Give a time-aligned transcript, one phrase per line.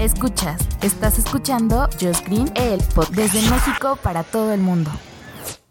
[0.00, 4.90] Escuchas, estás escuchando Just Green, el pod desde México para todo el mundo.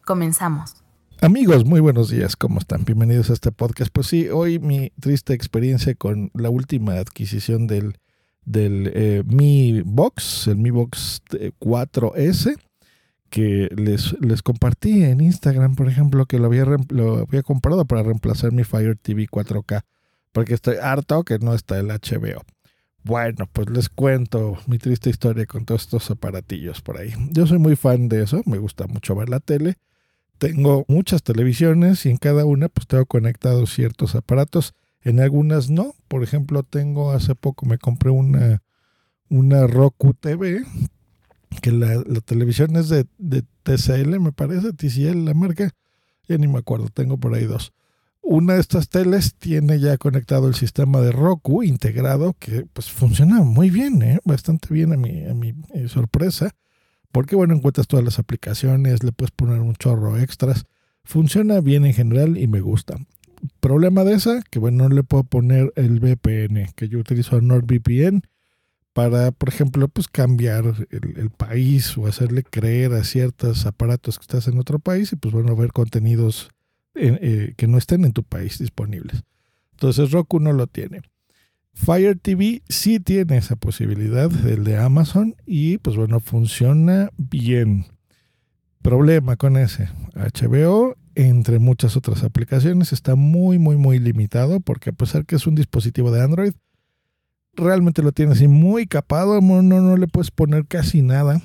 [0.05, 0.75] Comenzamos.
[1.19, 2.85] Amigos, muy buenos días, ¿cómo están?
[2.85, 3.89] Bienvenidos a este podcast.
[3.91, 7.97] Pues sí, hoy mi triste experiencia con la última adquisición del,
[8.45, 11.23] del eh, Mi Box, el Mi Box
[11.59, 12.55] 4S,
[13.31, 18.03] que les, les compartí en Instagram, por ejemplo, que lo había, lo había comprado para
[18.03, 19.81] reemplazar mi Fire TV 4K,
[20.31, 22.43] porque estoy harto que no está el HBO.
[23.03, 27.13] Bueno, pues les cuento mi triste historia con todos estos aparatillos por ahí.
[27.31, 29.75] Yo soy muy fan de eso, me gusta mucho ver la tele.
[30.37, 34.73] Tengo muchas televisiones y en cada una pues tengo conectados ciertos aparatos.
[35.01, 35.93] En algunas no.
[36.07, 38.61] Por ejemplo, tengo hace poco me compré una,
[39.29, 40.63] una Roku TV,
[41.61, 45.71] que la, televisión es de, de TCL, me parece, TCL la marca.
[46.27, 47.73] Ya ni me acuerdo, tengo por ahí dos
[48.31, 53.41] una de estas teles tiene ya conectado el sistema de Roku integrado que pues funciona
[53.41, 54.19] muy bien, ¿eh?
[54.23, 56.51] bastante bien a mi, a mi eh, sorpresa,
[57.11, 60.65] porque bueno, encuentras todas las aplicaciones, le puedes poner un chorro extras,
[61.03, 62.97] funciona bien en general y me gusta.
[63.61, 68.21] Problema de esa, que bueno, no le puedo poner el VPN, que yo utilizo NordVPN
[68.93, 74.23] para, por ejemplo, pues cambiar el, el, país o hacerle creer a ciertos aparatos que
[74.23, 76.51] estás en otro país y pues bueno, ver contenidos
[76.99, 79.23] eh, que no estén en tu país disponibles.
[79.71, 81.01] Entonces Roku no lo tiene.
[81.73, 87.85] Fire TV sí tiene esa posibilidad, el de Amazon, y pues bueno, funciona bien.
[88.81, 89.89] Problema con ese.
[90.13, 95.47] HBO, entre muchas otras aplicaciones, está muy, muy, muy limitado porque a pesar que es
[95.47, 96.53] un dispositivo de Android,
[97.53, 101.41] realmente lo tiene así muy capado, no, no le puedes poner casi nada.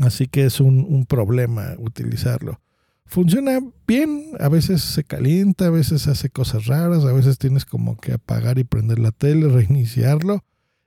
[0.00, 2.60] Así que es un, un problema utilizarlo
[3.06, 7.96] funciona bien, a veces se calienta, a veces hace cosas raras, a veces tienes como
[7.96, 10.44] que apagar y prender la tele, reiniciarlo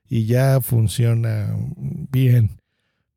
[0.08, 2.60] y ya funciona bien.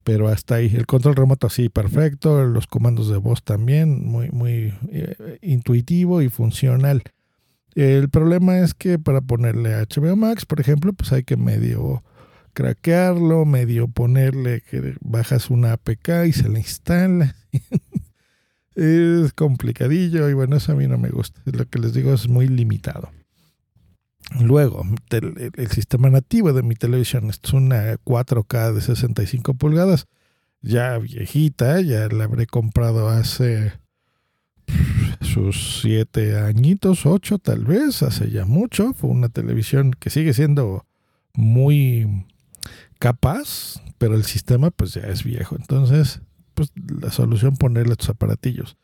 [0.03, 4.73] Pero hasta ahí, el control remoto así perfecto, los comandos de voz también, muy, muy
[4.89, 7.03] eh, intuitivo y funcional.
[7.75, 12.03] El problema es que para ponerle HBO Max, por ejemplo, pues hay que medio
[12.53, 17.35] craquearlo, medio ponerle que bajas una APK y se le instala.
[18.79, 21.41] es complicadillo y bueno, eso a mí no me gusta.
[21.45, 23.12] Lo que les digo es muy limitado.
[24.40, 30.06] Luego, el, sistema nativo de mi televisión es una 4K de 65 pulgadas,
[30.62, 33.73] ya viejita, ya la habré comprado hace
[35.22, 38.94] sus 7 añitos, 8 tal vez, hace ya mucho.
[38.94, 40.85] Fue una televisión que sigue siendo
[41.34, 42.28] muy
[43.00, 45.56] capaz, pero el sistema pues ya es viejo.
[45.56, 46.22] Entonces,
[46.59, 48.75] pues, la solución ponerle estos aparatillos.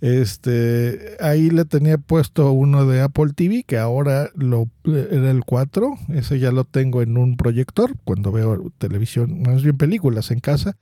[0.00, 5.98] Este, ahí le tenía puesto uno de Apple TV, que ahora lo, era el 4.
[6.14, 10.78] Ese ya lo tengo en un proyector cuando veo televisión, más bien películas en casa.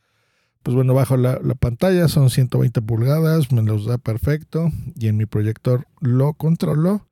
[0.63, 4.71] Pues bueno, bajo la, pantalla, son 120 pulgadas, me los da perfecto.
[4.95, 7.09] Y en mi proyector lo controlo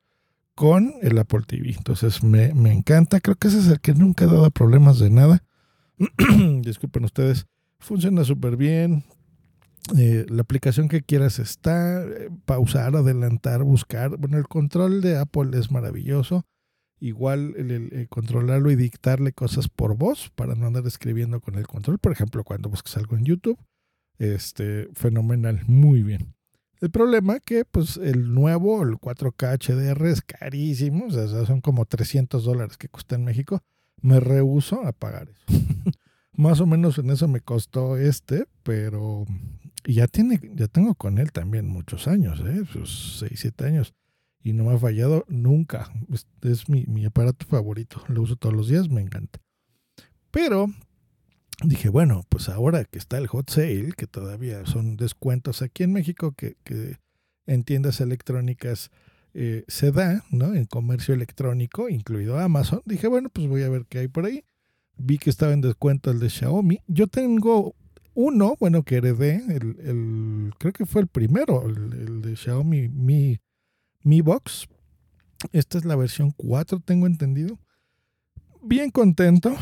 [0.55, 1.73] con el Apple TV.
[1.75, 3.19] Entonces me, me encanta.
[3.19, 5.43] Creo que ese es el que nunca ha dado problemas de nada.
[6.61, 7.47] Disculpen ustedes.
[7.79, 9.03] Funciona súper bien.
[9.95, 14.17] Eh, la aplicación que quieras está, eh, pausar, adelantar, buscar.
[14.17, 16.45] Bueno, el control de Apple es maravilloso.
[16.99, 21.99] Igual el, controlarlo y dictarle cosas por voz para no andar escribiendo con el control.
[21.99, 23.59] Por ejemplo, cuando buscas algo en YouTube.
[24.17, 26.33] Este, fenomenal, muy bien.
[26.79, 31.85] El problema que pues el nuevo, el 4K HDR es carísimo, o sea, son como
[31.85, 33.61] 300 dólares que cuesta en México.
[34.01, 35.45] Me rehuso a pagar eso.
[36.33, 39.25] Más o menos en eso me costó este, pero
[39.87, 42.65] y ya, tiene, ya tengo con él también muchos años, ¿eh?
[42.73, 43.93] sus 6, 7 años.
[44.43, 45.89] Y no me ha fallado nunca.
[46.41, 48.03] Es, mi, mi, aparato favorito.
[48.09, 49.39] Lo uso todos los días, me encanta.
[50.29, 50.67] Pero
[51.63, 55.93] dije, bueno, pues ahora que está el hot sale, que todavía son descuentos aquí en
[55.93, 56.97] México, que, que
[57.45, 58.91] en tiendas electrónicas
[59.33, 60.53] eh, se da, ¿no?
[60.53, 62.81] En comercio electrónico, incluido Amazon.
[62.83, 64.43] Dije, bueno, pues voy a ver qué hay por ahí.
[64.97, 66.81] Vi que estaba en descuento el de Xiaomi.
[66.87, 67.73] Yo tengo
[68.19, 73.39] uno, bueno, que heredé, el, creo que fue el primero, el, de Xiaomi Mi,
[74.01, 74.67] Mi Box.
[75.51, 77.59] Esta es la versión 4, tengo entendido.
[78.63, 79.55] Bien contento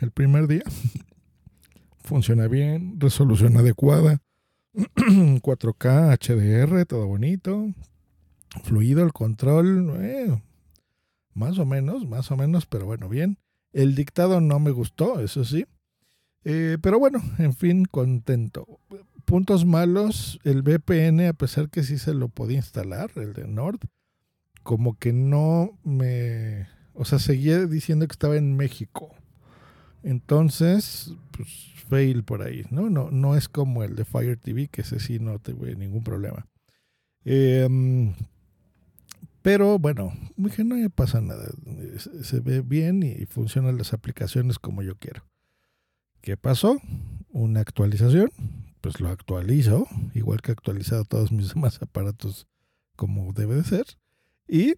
[0.00, 0.64] el primer día.
[2.00, 4.20] Funciona bien, resolución adecuada.
[4.74, 7.72] 4K, HDR, todo bonito.
[8.64, 9.96] Fluido el control.
[10.00, 10.42] Eh,
[11.34, 13.38] más o menos, más o menos, pero bueno, bien.
[13.72, 15.66] El dictado no me gustó, eso sí.
[16.44, 18.66] Eh, pero bueno, en fin, contento.
[19.24, 23.80] Puntos malos, el VPN, a pesar que sí se lo podía instalar, el de Nord,
[24.62, 26.68] como que no me...
[26.94, 29.14] O sea, seguía diciendo que estaba en México.
[30.02, 32.90] Entonces, pues fail por ahí, ¿no?
[32.90, 36.46] No, no es como el de Fire TV, que ese sí no tuve ningún problema.
[37.24, 37.68] Eh,
[39.42, 41.48] pero bueno, dije, no me pasa nada.
[42.22, 45.24] Se ve bien y funcionan las aplicaciones como yo quiero.
[46.22, 46.80] ¿Qué pasó?
[47.30, 48.30] Una actualización.
[48.80, 52.46] Pues lo actualizo, igual que he actualizado todos mis demás aparatos
[52.96, 53.84] como debe de ser.
[54.46, 54.74] Y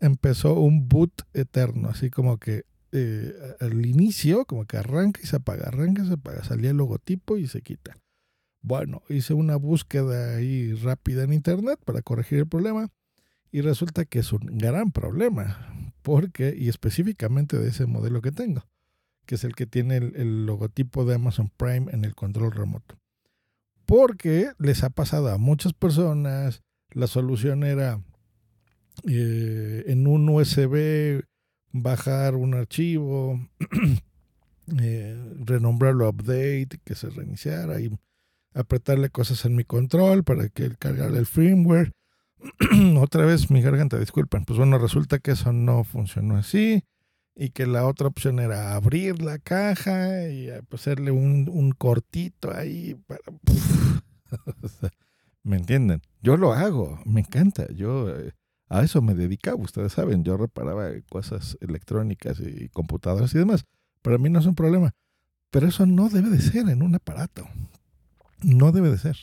[0.00, 5.36] empezó un boot eterno, así como que eh, al inicio, como que arranca y se
[5.36, 6.42] apaga, arranca y se apaga.
[6.42, 7.96] Salía el logotipo y se quita.
[8.60, 12.90] Bueno, hice una búsqueda ahí rápida en internet para corregir el problema
[13.52, 18.64] y resulta que es un gran problema, porque, y específicamente de ese modelo que tengo,
[19.26, 22.98] que es el que tiene el, logotipo de Amazon Prime en el control remoto.
[23.86, 28.00] Porque les ha pasado a muchas personas, la solución era
[29.08, 31.24] eh, en un USB
[31.72, 33.40] bajar un archivo,
[34.80, 37.90] eh, renombrarlo update, que se reiniciara y
[38.54, 41.92] apretarle cosas en mi control para que cargara el firmware
[42.98, 44.44] otra vez mi garganta, disculpen.
[44.44, 46.84] Pues bueno, resulta que eso no funcionó así
[47.34, 52.54] y que la otra opción era abrir la caja y eh, pues, hacerle un, cortito
[52.54, 53.22] ahí para...
[55.42, 56.02] ¿Me entienden?
[56.22, 57.66] Yo lo hago, me encanta.
[57.72, 58.32] Yo eh,
[58.68, 63.64] a eso me dedicaba, ustedes saben, yo reparaba cosas electrónicas y computadoras y demás.
[64.02, 64.94] Para mí no es un problema.
[65.50, 67.46] Pero eso no debe de ser en un aparato.
[68.42, 69.16] No debe de ser.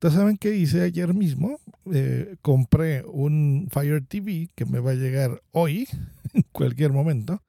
[0.00, 1.60] Entonces, ¿saben qué hice ayer mismo?
[1.92, 5.86] Eh, compré un Fire TV que me va a llegar hoy,
[6.32, 7.42] en cualquier momento.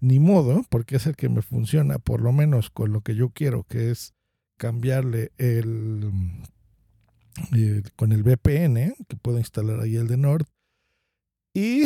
[0.00, 3.28] Ni modo, porque es el que me funciona, por lo menos con lo que yo
[3.28, 4.14] quiero, que es
[4.56, 6.10] cambiarle el,
[7.96, 10.46] con el VPN, que puedo instalar ahí el de Nord.
[11.52, 11.82] Y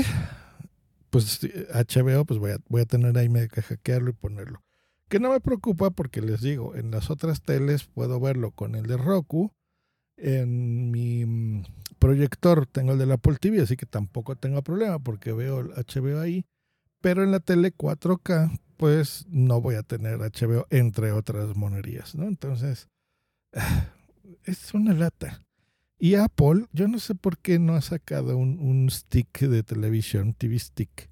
[1.11, 4.63] pues HBO, pues voy a, voy a tener ahí que hackearlo y ponerlo.
[5.09, 8.87] Que no me preocupa porque les digo, en las otras teles puedo verlo con el
[8.87, 9.51] de Roku
[10.17, 11.65] en mi mm,
[11.99, 15.69] proyector tengo el de la Apple TV, así que tampoco tengo problema porque veo el
[15.69, 16.45] HBO ahí.
[17.01, 22.27] Pero en la tele 4K, pues no voy a tener HBO, entre otras monerías, ¿no?
[22.27, 22.89] Entonces,
[24.45, 25.43] es una lata.
[25.99, 30.59] Y Apple, yo no sé por qué no ha sacado un, stick de televisión, TV
[30.59, 31.09] stick.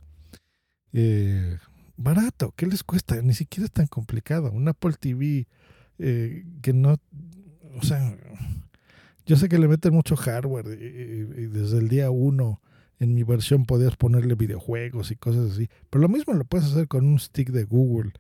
[0.93, 1.59] Eh,
[1.97, 3.21] barato, ¿qué les cuesta?
[3.23, 4.51] Ni siquiera es tan complicado.
[4.51, 5.47] Un Apple TV
[5.99, 6.99] eh, que no,
[7.77, 8.17] o sea,
[9.27, 12.61] yo sé que le meten mucho hardware y, desde el día uno
[12.99, 15.69] en mi versión podías ponerle videojuegos y cosas así.
[15.91, 18.13] Pero lo mismo lo puedes hacer con un stick de Google,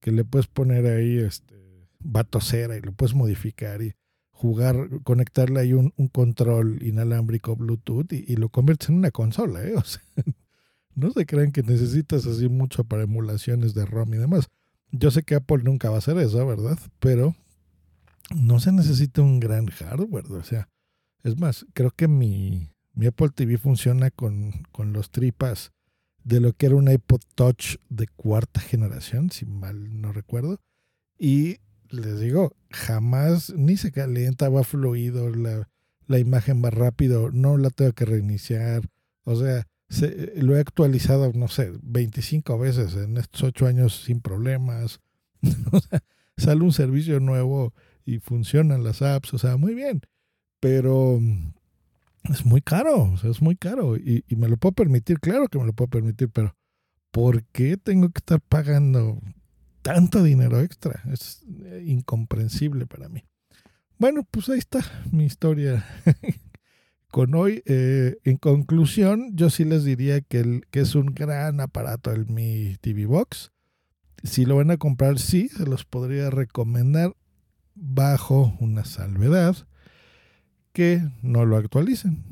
[0.00, 1.60] que le puedes poner ahí este
[1.98, 3.94] batocera y lo puedes modificar y
[4.30, 9.74] jugar, conectarle ahí un, control inalámbrico Bluetooth y, lo conviertes en una consola, ¿eh?
[9.76, 10.02] O sea,
[10.94, 14.48] no se crean que necesitas así mucho para emulaciones de ROM y demás.
[14.92, 16.78] Yo sé que Apple nunca va a hacer eso, ¿verdad?
[16.98, 17.36] Pero
[18.34, 20.26] no se necesita un gran hardware.
[20.32, 20.68] O sea,
[21.22, 25.72] es más, creo que mi, mi Apple TV funciona con, con, los tripas
[26.24, 30.60] de lo que era un iPod Touch de cuarta generación, si mal no recuerdo.
[31.18, 31.58] Y
[31.88, 35.68] les digo, jamás ni se calienta, va fluido, la,
[36.06, 38.82] la imagen va rápido, no la tengo que reiniciar.
[39.24, 39.66] O sea,
[40.36, 45.00] lo he actualizado, no sé, 25 veces en estos 8 años sin problemas.
[45.72, 46.02] o sea,
[46.36, 50.02] sale un servicio nuevo y funcionan las apps, o sea, muy bien,
[50.60, 51.52] pero mm,
[52.24, 55.58] es muy caro, o sea, es muy caro y, me lo puedo permitir, claro que
[55.58, 56.54] me lo puedo permitir, pero
[57.10, 59.20] ¿por qué tengo que estar pagando
[59.82, 61.02] tanto dinero extra?
[61.12, 63.24] Es eh, incomprensible para mí.
[63.98, 64.80] Bueno, pues ahí está
[65.10, 65.84] mi historia
[67.10, 67.62] con hoy.
[67.66, 72.76] Eh, en conclusión, yo sí les diría que, que es un gran aparato el Mi
[72.80, 73.52] TV Box.
[74.22, 77.14] Si lo van a comprar, sí, se los podría recomendar
[77.80, 79.56] bajo una salvedad
[80.72, 82.22] que no lo actualicen,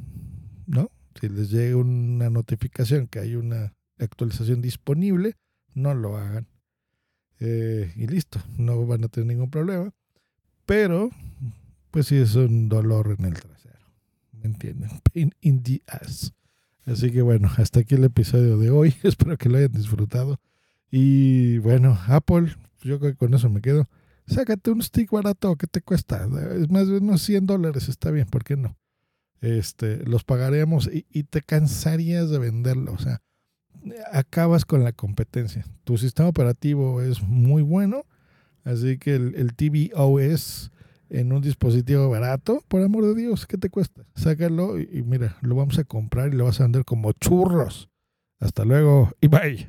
[0.67, 0.91] ¿no?
[1.19, 5.37] Si les llega una notificación que hay una actualización disponible,
[5.75, 6.47] no lo hagan.
[7.41, 9.93] Eh, y listo, no van a tener ningún problema.
[10.67, 11.11] Pero,
[11.91, 13.87] pues sí es un dolor en el trasero.
[14.33, 14.91] ¿Me entienden?
[15.13, 16.33] Pain in the ass.
[16.85, 18.95] Así que bueno, hasta aquí el episodio de hoy.
[19.03, 20.41] Espero que lo hayan disfrutado.
[20.91, 23.89] Y bueno, Apple, yo creo que con eso me quedo.
[24.29, 26.29] Sácate un stick barato, ¿qué te cuesta?
[26.57, 28.77] Es más de unos 100 dólares, está bien, ¿por qué no?
[29.41, 32.93] Este, los pagaremos y, y te cansarías de venderlo.
[32.93, 33.23] O sea,
[34.13, 35.65] acabas con la competencia.
[35.85, 38.05] Tu sistema operativo es muy bueno,
[38.65, 40.71] así que el, el tvOS
[41.11, 44.05] en un dispositivo barato, por amor de Dios, ¿qué te cuesta?
[44.15, 47.89] Sácalo y mira, lo vamos a comprar y lo vas a vender como churros.
[48.41, 49.69] Hasta luego y bye.